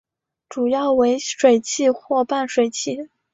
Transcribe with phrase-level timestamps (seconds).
[0.49, 3.07] 主要为水栖或半水栖。